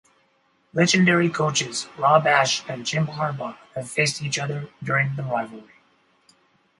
[0.73, 5.75] Legendary coaches Rob Ash and Jim Harbaugh have faced each other during the rivalry.